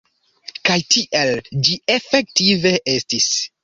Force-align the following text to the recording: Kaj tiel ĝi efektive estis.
Kaj 0.69 0.77
tiel 0.95 1.31
ĝi 1.69 1.79
efektive 1.99 2.77
estis. 2.99 3.35